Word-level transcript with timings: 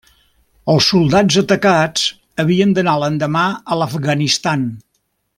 Els 0.73 0.85
soldats 0.93 1.35
atacats 1.41 2.07
havien 2.43 2.73
d'anar 2.77 2.95
l'endemà 3.03 3.43
a 3.75 3.81
l'Afganistan. 3.83 4.65